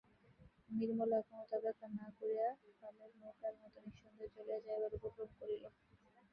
নির্মলা 0.69 1.15
এক 1.19 1.27
মুহূর্ত 1.31 1.51
অপেক্ষা 1.57 1.87
না 1.97 2.05
করিয়া 2.17 2.47
পালের 2.81 3.11
নৌকার 3.19 3.53
মতো 3.61 3.77
নিঃশব্দে 3.85 4.25
চলিয়া 4.35 4.59
যাইবার 4.65 4.91
উপক্রম 4.97 5.29
করিল। 5.39 5.63